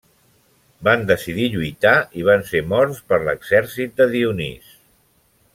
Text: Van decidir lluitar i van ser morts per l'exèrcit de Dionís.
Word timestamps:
Van 0.87 1.03
decidir 1.11 1.45
lluitar 1.55 1.93
i 2.21 2.25
van 2.29 2.47
ser 2.53 2.63
morts 2.73 3.05
per 3.13 3.23
l'exèrcit 3.29 3.97
de 4.03 4.09
Dionís. 4.15 4.77